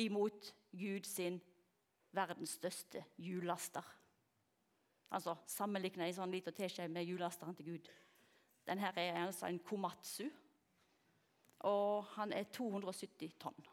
imot 0.02 0.50
Gud 0.74 1.06
sin 1.06 1.38
verdens 2.14 2.56
største 2.58 3.04
hjullaster. 3.22 3.84
Altså 5.14 5.36
sammenlikne 5.46 6.08
en 6.08 6.16
sånn 6.16 6.34
liten 6.34 6.56
teskje 6.56 6.88
med 6.90 7.06
hjullasteren 7.06 7.54
til 7.54 7.74
Gud. 7.74 7.90
Denne 8.66 8.90
er 8.96 9.20
altså 9.22 9.46
en 9.46 9.62
komatsu, 9.62 10.26
og 11.64 12.04
han 12.14 12.32
er 12.36 12.48
270 12.52 13.38
tonn. 13.40 13.66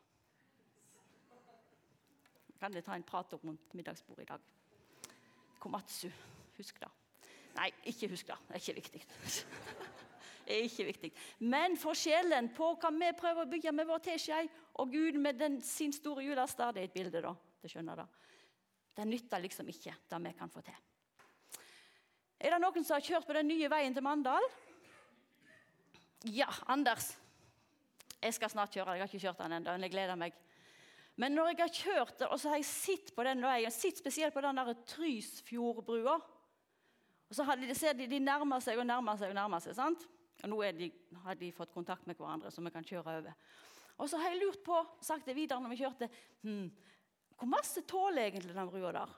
Kan 2.61 2.73
dere 2.73 2.85
ta 2.85 2.95
en 2.95 3.05
prat 3.07 3.33
om 3.33 3.47
rundt 3.49 3.73
middagsbordet 3.73 4.27
i 4.27 4.29
dag? 4.29 4.41
Komatsu. 5.61 6.09
Husk 6.57 6.79
det. 6.81 6.89
Nei, 7.57 7.71
ikke 7.89 8.09
husk 8.11 8.29
det. 8.29 8.37
Det 8.47 8.55
er 8.55 8.61
ikke 8.61 8.79
viktig. 8.81 9.05
Det 10.41 10.55
er 10.57 10.65
ikke 10.65 10.85
viktig. 10.87 11.09
Men 11.47 11.77
forskjellen 11.79 12.49
på 12.57 12.71
hva 12.81 12.89
vi 12.91 13.11
prøver 13.15 13.45
å 13.45 13.47
bygge 13.47 13.71
med 13.71 13.87
vår 13.87 14.01
teskje, 14.03 14.39
og 14.81 14.89
Gud 14.91 15.15
med 15.21 15.37
den, 15.39 15.59
sin 15.63 15.93
store 15.95 16.25
julestad, 16.25 16.73
det 16.75 16.81
er 16.81 16.89
et 16.89 16.95
bilde, 16.95 17.21
da. 17.23 17.31
Det 17.61 17.69
skjønner 17.71 18.01
det. 18.01 18.07
Det 18.97 19.05
nytter 19.07 19.43
liksom 19.45 19.69
ikke 19.71 19.93
det 20.11 20.19
vi 20.25 20.33
kan 20.41 20.51
få 20.51 20.63
til. 20.65 20.81
Er 22.41 22.55
det 22.55 22.59
noen 22.65 22.83
som 22.83 22.97
har 22.97 23.05
kjørt 23.05 23.29
på 23.29 23.37
den 23.37 23.47
nye 23.47 23.69
veien 23.71 23.95
til 23.95 24.03
Mandal? 24.03 24.49
Ja, 26.33 26.49
Anders. 26.73 27.13
Jeg 28.21 28.37
skal 28.37 28.51
snart 28.53 28.73
kjøre. 28.75 28.95
Jeg 28.97 29.03
har 29.03 29.09
ikke 29.09 29.25
kjørt 29.25 29.41
den 29.41 29.57
ennå, 29.57 29.73
men 29.73 29.87
jeg 29.87 29.93
gleder 29.93 30.19
meg. 30.19 30.35
Men 31.19 31.33
når 31.35 31.51
jeg 31.51 31.59
har 31.61 31.73
kjørt 31.75 32.19
den, 32.19 32.29
og 32.31 32.39
så 32.39 32.51
har 32.51 32.61
jeg 32.61 32.69
sett 32.69 33.15
på 33.15 33.25
den 33.27 33.41
veien, 33.43 33.73
sitt 33.73 33.99
spesielt 33.99 34.33
på 34.33 34.43
den 34.45 34.61
der 34.61 34.77
Trysfjordbrua 34.93 36.19
og 37.31 37.35
så 37.37 37.45
de, 37.55 37.71
ser 37.79 37.95
de, 37.95 38.09
de 38.11 38.19
nærmer 38.19 38.59
seg 38.59 38.81
og 38.81 38.83
nærmer 38.83 39.15
seg 39.15 39.31
og 39.31 39.37
nærmer 39.37 39.63
seg. 39.63 39.75
sant? 39.77 40.03
Og 40.43 40.49
Nå 40.51 40.57
de, 40.75 40.89
har 41.23 41.37
de 41.39 41.51
fått 41.55 41.71
kontakt 41.71 42.07
med 42.09 42.19
hverandre, 42.19 42.51
så 42.51 42.63
vi 42.65 42.73
kan 42.75 42.83
kjøre 42.83 43.13
over. 43.21 43.37
Og 44.03 44.09
så 44.11 44.19
har 44.19 44.33
jeg 44.33 44.41
lurt 44.41 44.59
på, 44.65 44.75
sagt 44.99 45.29
det 45.29 45.37
videre 45.37 45.63
når 45.63 45.71
vi 45.71 45.77
kjørte 45.79 46.09
hm, 46.41 46.65
Hvor 47.37 47.49
masse 47.51 47.83
tåler 47.87 48.25
egentlig 48.25 48.55
den 48.55 48.71
brua 48.71 48.91
der? 48.95 49.13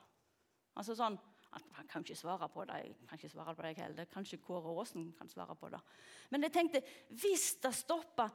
Altså 0.78 0.94
sånn, 0.98 1.18
Han 1.54 1.90
kan 1.90 2.06
ikke 2.06 2.18
svare 2.18 2.50
på 2.54 2.66
det. 2.70 2.78
Jeg 2.84 3.10
kan 3.10 3.18
ikke 3.18 3.34
svare 3.34 3.56
på 3.56 3.66
det 3.66 3.74
heller. 3.80 4.10
Kanskje 4.14 4.42
Kåre 4.46 4.74
Aasen 4.78 5.10
kan 5.18 5.30
svare 5.30 5.56
på 5.58 5.70
det. 5.74 5.82
Men 6.30 6.46
jeg 6.46 6.54
tenkte, 6.54 6.82
hvis 7.10 7.56
det 7.62 7.74
stopper 7.78 8.30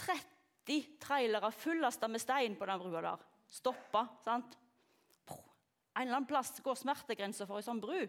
30 0.00 0.96
trailere 1.02 1.52
fullasta 1.52 2.08
med 2.08 2.22
stein 2.22 2.56
på 2.56 2.68
den 2.68 2.82
brua 2.82 3.04
der 3.04 3.28
Stoppa, 3.50 4.04
sant? 4.22 4.56
En 5.96 6.06
eller 6.06 6.20
annen 6.20 6.28
plass 6.30 6.60
går 6.62 6.76
smertegrensa 6.78 7.46
for 7.48 7.58
ei 7.58 7.66
sånn 7.66 7.80
bru. 7.82 8.04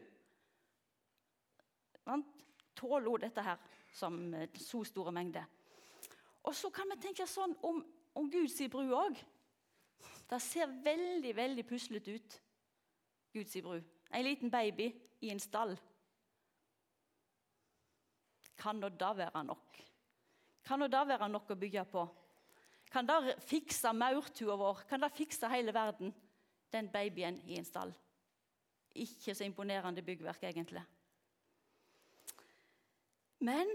Tåler 2.78 3.24
dette 3.26 3.44
her 3.46 3.58
som 3.94 4.20
eh, 4.38 4.50
så 4.62 4.84
store 4.86 5.12
mengder. 5.16 5.48
Og 6.46 6.56
så 6.56 6.70
kan 6.74 6.90
vi 6.94 7.00
tenke 7.02 7.26
sånn 7.30 7.56
om, 7.66 7.82
om 8.18 8.30
Guds 8.32 8.62
bru 8.72 8.94
òg. 8.96 9.18
Det 10.30 10.40
ser 10.42 10.72
veldig 10.86 11.34
veldig 11.36 11.66
puslete 11.68 12.16
ut, 12.16 12.38
Guds 13.34 13.58
bru. 13.66 13.82
En 14.12 14.26
liten 14.26 14.54
baby 14.54 14.92
i 15.26 15.34
en 15.34 15.42
stall. 15.42 15.76
Kan 18.62 18.82
det 18.82 18.94
være 19.02 19.44
nok? 19.44 19.82
Kan 20.64 20.82
det 20.82 20.92
det 20.94 21.08
være 21.08 21.30
nok 21.30 21.52
å 21.52 21.60
bygge 21.60 21.86
på? 21.90 22.06
Kan 22.92 23.08
det 23.08 23.38
fikse 23.48 23.94
maurtua 23.96 24.58
vår? 24.60 24.84
Kan 24.90 25.02
det 25.02 25.12
fikse 25.16 25.50
hele 25.50 25.74
verden? 25.74 26.14
Den 26.72 26.90
babyen 26.92 27.40
i 27.48 27.58
en 27.60 27.68
stall. 27.68 27.94
Ikke 28.96 29.36
så 29.36 29.46
imponerende 29.48 30.04
byggverk, 30.04 30.44
egentlig. 30.44 30.84
Men 33.40 33.68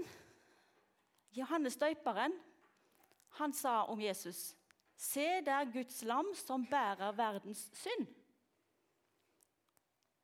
Johannes 1.37 1.77
døyperen 1.77 2.37
han 3.41 3.53
sa 3.53 3.83
om 3.93 4.01
Jesus 4.01 4.55
Se 4.97 5.43
der 5.45 5.69
Guds 5.69 6.03
lam 6.09 6.31
som 6.35 6.63
bærer 6.65 7.13
verdens 7.13 7.67
synd. 7.77 8.07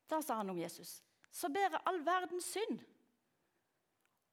Da 0.08 0.22
sa 0.24 0.38
han 0.38 0.48
om 0.48 0.56
Jesus. 0.56 1.02
Så 1.28 1.50
bærer 1.52 1.82
all 1.84 2.00
verdens 2.06 2.46
synd. 2.54 2.80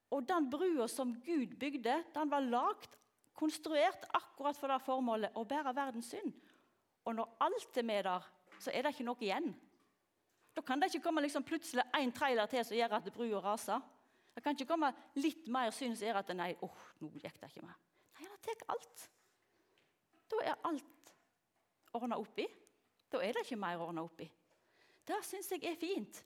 Og 0.09 0.25
den 0.27 0.49
brua 0.49 0.87
som 0.89 1.13
Gud 1.25 1.55
bygde, 1.59 1.99
den 2.15 2.31
var 2.31 2.45
lagd, 2.45 2.95
konstruert 3.37 4.07
akkurat 4.17 4.57
for 4.57 4.71
det 4.71 4.81
formålet 4.83 5.35
å 5.37 5.45
bære 5.47 5.73
verdens 5.75 6.09
synd. 6.11 6.33
Og 7.07 7.15
når 7.15 7.35
alt 7.45 7.77
er 7.77 7.85
med 7.87 8.03
der, 8.03 8.25
så 8.59 8.73
er 8.73 8.83
det 8.83 8.93
ikke 8.93 9.07
noe 9.07 9.23
igjen. 9.23 9.53
Da 10.55 10.63
kan 10.65 10.81
det 10.81 10.89
ikke 10.89 11.05
komme 11.05 11.23
liksom 11.23 11.45
plutselig 11.47 11.85
en 11.95 12.11
trailer 12.11 12.49
til 12.51 12.65
som 12.65 12.75
gjør 12.75 12.97
at 12.97 13.13
brua 13.15 13.39
raser. 13.43 13.85
Det 14.35 14.43
kan 14.43 14.57
ikke 14.57 14.67
komme 14.73 14.89
litt 15.19 15.47
mer 15.51 15.71
synd 15.75 15.95
som 15.97 16.09
gjør 16.09 16.19
at 16.21 16.33
nei, 16.35 16.51
oh, 16.65 16.81
nå 16.99 17.11
gikk 17.15 17.37
det 17.39 17.51
ikke 17.51 17.63
mer. 17.63 17.77
Nei, 18.17 18.27
det 18.27 18.41
tar 18.43 18.73
alt. 18.75 19.05
Da 20.29 20.41
er 20.43 20.59
alt 20.67 21.13
ordna 21.95 22.19
opp 22.19 22.41
i. 22.41 22.47
Da 23.09 23.21
er 23.23 23.33
det 23.33 23.45
ikke 23.45 23.59
mer 23.61 23.81
ordna 23.81 24.03
opp 24.05 24.21
i. 24.21 24.27
Det 25.07 25.21
syns 25.25 25.49
jeg 25.53 25.63
er 25.65 25.79
fint. 25.79 26.21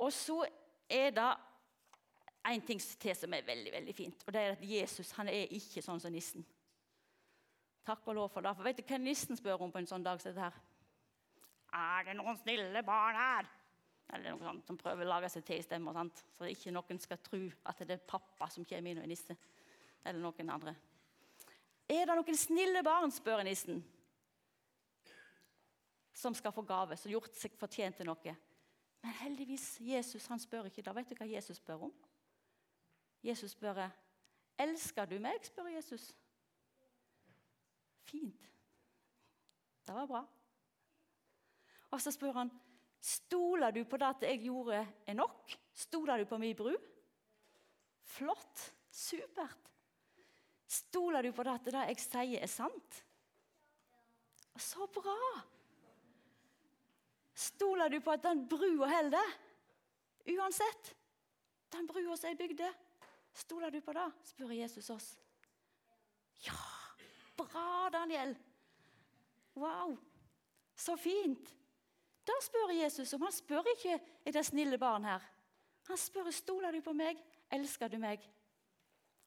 Og 0.00 0.12
så 0.14 0.40
er 0.90 1.12
det 1.14 1.30
en 2.48 2.62
ting 2.64 2.80
til 2.80 3.16
som 3.16 3.34
er 3.36 3.46
veldig 3.46 3.72
veldig 3.72 3.94
fint. 3.94 4.24
og 4.26 4.32
det 4.32 4.40
er 4.40 4.56
at 4.56 4.64
Jesus 4.64 5.10
han 5.18 5.28
er 5.28 5.52
ikke 5.52 5.82
sånn 5.84 6.00
som 6.00 6.12
nissen. 6.12 6.44
Takk 7.86 8.06
og 8.08 8.14
lov 8.14 8.28
for 8.32 8.44
det. 8.44 8.54
For 8.56 8.64
Vet 8.64 8.80
du 8.80 8.84
hva 8.86 8.98
nissen 9.00 9.36
spør 9.36 9.64
om 9.64 9.72
på 9.72 9.80
en 9.80 9.88
sånn 9.88 10.04
dag 10.04 10.20
som 10.20 10.32
dette? 10.32 10.40
her? 10.40 10.54
Er 11.72 12.04
det 12.04 12.16
noen 12.18 12.38
snille 12.40 12.82
barn 12.82 13.16
her? 13.16 13.48
Eller 14.10 14.34
noe 14.34 14.42
sånt, 14.42 14.66
som 14.66 14.78
prøver 14.78 15.06
å 15.06 15.12
lage 15.12 15.28
seg 15.30 15.44
til 15.46 15.60
i 15.60 15.62
stemmer, 15.62 15.94
sant? 15.94 16.24
så 16.34 16.48
ikke 16.50 16.72
noen 16.74 16.98
skal 16.98 17.20
tro 17.22 17.40
at 17.70 17.82
det 17.86 17.94
er 17.94 18.08
pappa 18.10 18.48
som 18.50 18.66
kommer 18.66 18.90
inn 18.90 18.98
og 18.98 19.06
er 19.06 19.12
nisse. 19.12 19.36
Eller 20.02 20.18
noen 20.18 20.50
andre. 20.50 20.74
Er 21.90 22.06
det 22.06 22.16
noen 22.18 22.38
snille 22.38 22.82
barn, 22.86 23.12
spør 23.14 23.44
nissen, 23.46 23.84
som 26.14 26.34
skal 26.34 26.52
få 26.54 26.64
gave, 26.66 26.98
som 26.98 27.12
gjort 27.12 27.38
seg 27.38 27.54
fortjent 27.58 28.00
til 28.00 28.10
noe? 28.10 28.34
Men 29.00 29.16
heldigvis, 29.22 29.76
Jesus 29.80 30.26
han 30.28 30.42
spør 30.42 30.68
ikke 30.68 30.82
det. 30.84 30.94
Vet 30.98 31.12
du 31.12 31.16
hva 31.18 31.28
Jesus 31.30 31.60
spør 31.62 31.86
om? 31.88 31.94
Jesus 33.22 33.52
spør 33.52 33.84
elsker 34.60 35.08
du 35.08 35.18
meg, 35.22 35.40
spør 35.44 35.68
Jesus. 35.72 36.10
Fint. 38.08 38.50
Det 39.86 39.94
var 39.94 40.06
bra. 40.06 40.24
Og 41.90 42.00
så 42.00 42.12
spør 42.14 42.42
han 42.42 42.52
Stoler 43.00 43.72
du 43.72 43.80
på 43.88 43.96
det 43.96 44.08
at 44.10 44.24
jeg 44.28 44.42
gjorde, 44.44 44.82
er 45.08 45.16
nok? 45.16 45.54
Stoler 45.72 46.20
du 46.20 46.26
på 46.28 46.36
min 46.38 46.56
bru? 46.56 46.74
Flott. 48.04 48.66
Supert. 48.90 49.70
Stoler 50.66 51.22
du 51.22 51.32
på 51.32 51.42
det 51.46 51.54
at 51.54 51.70
det 51.70 51.84
jeg 51.88 52.02
sier, 52.02 52.42
er 52.42 52.50
sant? 52.50 52.98
Så 54.60 54.84
bra! 54.92 55.16
Stoler 57.32 57.88
du 57.88 58.00
på 58.04 58.12
at 58.12 58.22
den 58.26 58.44
brua 58.48 58.90
holder? 58.90 59.32
Uansett. 60.28 60.92
Den 61.72 61.88
brua 61.88 62.16
som 62.18 62.28
jeg 62.28 62.38
bygde. 62.38 62.68
Stoler 63.40 63.72
du 63.72 63.80
på 63.80 63.94
det? 63.96 64.06
spør 64.28 64.52
Jesus 64.52 64.90
oss. 64.92 65.08
Ja! 66.44 66.58
Bra, 67.36 67.88
Daniel! 67.92 68.34
Wow! 69.56 69.96
Så 70.76 70.96
fint! 71.00 71.56
Da 72.26 72.36
spør 72.44 72.74
Jesus 72.76 73.14
om. 73.16 73.24
Han 73.24 73.32
spør 73.34 73.70
ikke 73.74 73.96
er 73.96 74.34
det 74.34 74.44
snille 74.46 74.78
barn 74.78 75.08
her. 75.08 75.24
Han 75.88 75.98
spør 75.98 76.28
stoler 76.34 76.76
du 76.76 76.82
på 76.84 76.92
meg, 76.94 77.18
elsker 77.50 77.90
du 77.90 77.98
meg. 78.02 78.22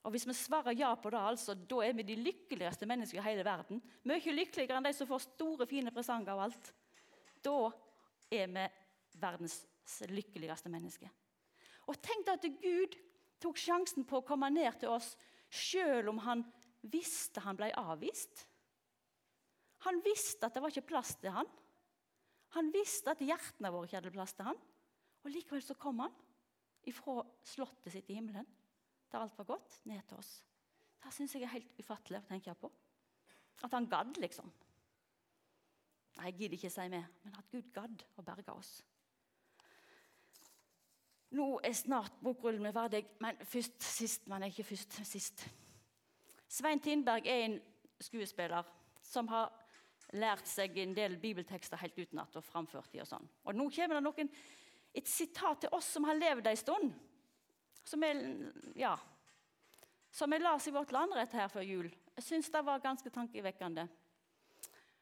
Og 0.04 0.12
Hvis 0.12 0.26
vi 0.28 0.34
svarer 0.36 0.76
ja 0.76 0.92
på 0.94 1.10
det, 1.10 1.20
altså, 1.20 1.54
da 1.54 1.80
er 1.84 1.94
vi 1.96 2.04
de 2.04 2.16
lykkeligste 2.20 2.86
mennesker 2.86 3.18
i 3.20 3.24
hele 3.24 3.44
verden. 3.44 3.80
Mye 4.04 4.34
lykkeligere 4.36 4.76
enn 4.78 4.86
de 4.86 4.92
som 4.92 5.08
får 5.08 5.24
store, 5.30 5.66
fine 5.66 5.92
presanger 5.94 6.36
og 6.36 6.44
alt. 6.44 6.72
Da 7.44 7.56
er 8.30 8.50
vi 8.52 8.66
verdens 9.20 9.62
lykkeligste 10.08 10.72
menneske. 10.72 11.08
Og 11.88 11.96
Tenk 12.04 12.26
deg 12.28 12.36
at 12.36 12.60
Gud 12.60 12.98
tok 13.44 13.60
sjansen 13.60 14.06
på 14.08 14.20
å 14.20 14.26
komme 14.26 14.50
ned 14.52 14.80
til 14.80 14.94
oss 14.94 15.14
selv 15.54 16.10
om 16.14 16.20
han 16.24 16.42
visste 16.90 17.42
han 17.44 17.56
ble 17.58 17.70
avvist. 17.78 18.46
Han 19.84 20.00
visste 20.04 20.48
at 20.48 20.56
det 20.56 20.62
var 20.64 20.72
ikke 20.72 20.90
plass 20.94 21.14
til 21.20 21.34
han. 21.34 21.48
Han 22.56 22.70
visste 22.74 23.12
at 23.12 23.22
hjertene 23.24 23.72
våre 23.74 23.88
ikke 23.88 23.98
hadde 24.00 24.14
plass 24.14 24.34
til 24.36 24.48
han. 24.48 24.60
Og 25.24 25.32
Likevel 25.32 25.64
så 25.64 25.76
kom 25.80 26.02
han 26.04 26.14
ifra 26.88 27.22
slottet 27.44 27.94
sitt 27.94 28.10
i 28.12 28.18
himmelen, 28.18 28.46
der 29.10 29.22
alt 29.24 29.38
var 29.38 29.48
godt, 29.54 29.78
ned 29.88 30.02
til 30.08 30.20
oss. 30.20 30.34
Det 31.00 31.12
syns 31.12 31.34
jeg 31.36 31.46
er 31.46 31.54
helt 31.54 31.80
ufattelig 31.80 32.20
å 32.20 32.28
tenke 32.28 32.54
på. 32.60 32.70
At 33.64 33.72
han 33.76 33.88
gadd, 33.88 34.18
liksom. 34.20 34.50
Nei, 36.14 36.28
jeg 36.28 36.36
gidder 36.38 36.58
ikke 36.58 36.72
si 36.72 36.88
mer, 36.92 37.06
men 37.24 37.38
at 37.40 37.48
Gud 37.52 37.70
gadd 37.74 38.04
å 38.20 38.24
berge 38.26 38.54
oss. 38.54 38.76
Nå 41.34 41.46
er 41.66 41.74
snart 41.74 42.20
bokrullen 42.22 42.72
ferdig, 42.74 43.04
men 43.22 43.38
først 43.48 43.82
sist, 43.82 44.26
men 44.30 44.46
ikke 44.46 44.66
først 44.68 45.00
sist. 45.08 45.46
Svein 46.48 46.82
Tindberg 46.82 47.26
er 47.26 47.46
en 47.48 47.56
skuespiller 48.02 48.66
som 49.02 49.28
har 49.32 49.50
lært 50.14 50.46
seg 50.46 50.76
en 50.78 50.92
del 50.94 51.16
bibeltekster 51.18 51.80
helt 51.80 51.98
utenat 51.98 52.36
og 52.38 52.46
framført 52.46 52.92
de 52.92 53.02
og 53.02 53.08
sånn. 53.08 53.26
Og 53.48 53.56
nå 53.56 53.66
kommer 53.74 53.98
det 53.98 54.04
noen, 54.04 54.30
et 54.94 55.10
sitat 55.10 55.64
til 55.64 55.74
oss 55.74 55.88
som 55.96 56.06
har 56.06 56.20
levd 56.20 56.46
en 56.46 56.60
stund. 56.60 56.94
Som 57.84 58.04
er, 58.06 58.20
ja, 58.78 58.94
som 60.14 60.30
jeg 60.32 60.44
las 60.44 60.68
i 60.70 60.74
Vårt 60.74 60.94
Land 60.94 61.16
rett 61.18 61.34
her 61.34 61.50
før 61.50 61.66
jul. 61.66 61.90
Jeg 62.14 62.28
syns 62.28 62.52
det 62.54 62.62
var 62.62 62.82
ganske 62.84 63.10
tankevekkende. 63.10 63.88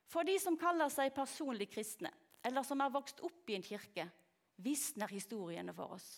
For 0.09 0.25
de 0.25 0.39
som 0.41 0.57
kaller 0.61 0.89
seg 0.93 1.13
personlig 1.17 1.69
kristne, 1.73 2.11
eller 2.45 2.65
som 2.65 2.81
har 2.81 2.93
vokst 2.93 3.21
opp 3.25 3.53
i 3.53 3.59
en 3.59 3.65
kirke, 3.65 4.09
visner 4.65 5.11
historiene 5.11 5.75
for 5.77 5.97
oss. 5.97 6.09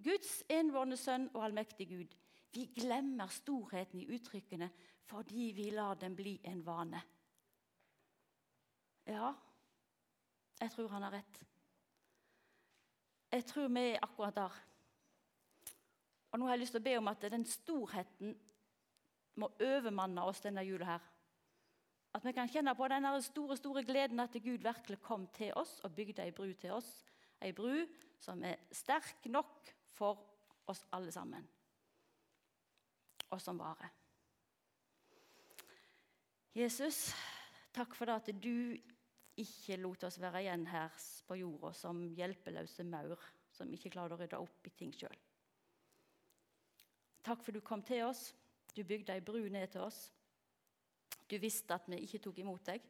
Guds 0.00 0.40
envårende 0.48 0.96
sønn 0.96 1.28
og 1.34 1.44
allmektige 1.44 1.96
Gud. 1.96 2.16
Vi 2.54 2.66
glemmer 2.74 3.30
storheten 3.30 4.00
i 4.02 4.08
uttrykkene 4.14 4.70
fordi 5.10 5.50
vi 5.56 5.70
lar 5.74 5.98
dem 5.98 6.14
bli 6.14 6.36
en 6.46 6.64
vane. 6.66 7.00
Ja, 9.10 9.32
jeg 10.60 10.70
tror 10.70 10.90
han 10.92 11.02
har 11.02 11.16
rett. 11.18 11.40
Jeg 13.30 13.46
tror 13.46 13.70
vi 13.74 13.86
er 13.92 14.02
akkurat 14.02 14.36
der. 14.36 14.58
Og 16.30 16.38
nå 16.38 16.46
har 16.46 16.54
jeg 16.54 16.62
lyst 16.62 16.76
til 16.76 16.82
å 16.82 16.86
be 16.86 16.96
om 16.98 17.10
at 17.10 17.26
den 17.32 17.46
storheten 17.46 18.36
må 19.40 19.48
overmanne 19.62 20.22
oss 20.26 20.42
denne 20.44 20.62
jula 20.66 20.92
her. 20.92 21.08
At 22.14 22.24
vi 22.26 22.34
kan 22.34 22.50
kjenne 22.50 22.74
på 22.74 22.88
den 22.90 23.06
store 23.22 23.56
store 23.58 23.84
gleden 23.86 24.20
at 24.22 24.34
Gud 24.34 24.62
virkelig 24.62 24.98
kom 25.02 25.26
til 25.34 25.54
oss 25.58 25.78
og 25.86 25.94
bygde 25.94 26.26
ei 26.26 26.34
bru 26.34 26.52
til 26.58 26.74
oss. 26.74 26.88
Ei 27.40 27.54
bru 27.56 27.86
som 28.20 28.42
er 28.44 28.60
sterk 28.74 29.26
nok 29.32 29.70
for 29.94 30.20
oss 30.70 30.84
alle 30.92 31.12
sammen, 31.12 31.46
og 33.30 33.40
som 33.40 33.58
varer. 33.58 33.90
Jesus, 36.54 37.10
takk 37.72 37.94
for 37.94 38.10
at 38.12 38.28
du 38.42 38.76
ikke 39.40 39.78
lot 39.80 40.04
oss 40.04 40.18
være 40.20 40.42
igjen 40.44 40.66
her 40.68 40.94
på 41.26 41.38
jorda 41.38 41.70
som 41.76 42.02
hjelpeløse 42.16 42.84
maur 42.84 43.22
som 43.54 43.70
ikke 43.72 43.92
klarte 43.94 44.16
å 44.16 44.20
rydde 44.20 44.40
opp 44.40 44.66
i 44.66 44.72
ting 44.76 44.92
sjøl. 44.94 45.16
Takk 47.24 47.44
for 47.44 47.54
du 47.54 47.60
kom 47.64 47.82
til 47.86 48.06
oss. 48.06 48.30
Du 48.74 48.82
bygde 48.86 49.14
ei 49.14 49.22
bru 49.24 49.42
ned 49.52 49.70
til 49.72 49.84
oss. 49.84 50.08
Du 51.28 51.36
visste 51.38 51.76
at 51.76 51.88
vi 51.90 52.00
ikke 52.04 52.22
tok 52.24 52.40
imot 52.42 52.66
deg. 52.66 52.84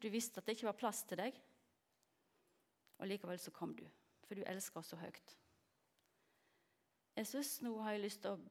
Du 0.00 0.08
visste 0.12 0.40
at 0.40 0.48
det 0.48 0.56
ikke 0.56 0.68
var 0.72 0.80
plass 0.80 1.04
til 1.08 1.20
deg. 1.20 1.36
Og 2.98 3.08
likevel 3.10 3.40
så 3.40 3.52
kom 3.54 3.74
du, 3.76 3.84
for 4.26 4.38
du 4.38 4.44
elsker 4.46 4.80
oss 4.80 4.92
så 4.94 4.98
høyt. 5.00 5.36
Jesus, 7.14 7.60
nå 7.62 7.76
har 7.82 7.94
jeg 7.94 8.04
lyst 8.04 8.22
til 8.24 8.34
å 8.34 8.42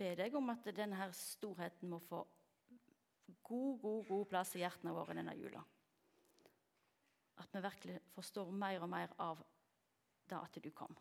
be 0.00 0.14
deg 0.16 0.36
om 0.36 0.48
at 0.52 0.68
denne 0.76 0.96
her 0.96 1.12
storheten 1.16 1.90
må 1.92 1.98
få 2.08 2.22
god, 3.42 3.80
god, 3.82 4.06
god 4.08 4.26
plass 4.30 4.54
i 4.56 4.62
hjertene 4.62 4.94
våre 4.96 5.16
denne 5.18 5.36
jula. 5.36 5.62
At 7.40 7.52
vi 7.52 7.62
virkelig 7.64 7.98
forstår 8.14 8.52
mer 8.52 8.84
og 8.84 8.92
mer 8.92 9.12
av 9.20 9.42
det 10.30 10.38
at 10.38 10.60
du 10.62 10.70
kom. 10.76 10.96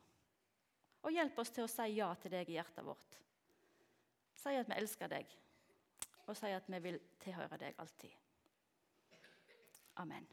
Og 1.03 1.15
hjelp 1.15 1.37
oss 1.39 1.53
til 1.55 1.63
å 1.63 1.71
si 1.71 1.87
ja 1.95 2.09
til 2.19 2.33
deg 2.33 2.49
i 2.49 2.57
hjertet 2.57 2.83
vårt. 2.83 3.19
Si 4.39 4.55
at 4.55 4.67
vi 4.67 4.79
elsker 4.79 5.11
deg 5.11 5.37
og 6.29 6.35
sier 6.37 6.59
at 6.59 6.67
vi 6.69 6.81
vil 6.83 6.99
tilhøre 7.23 7.57
deg 7.61 7.79
alltid. 7.81 8.11
Amen. 10.03 10.27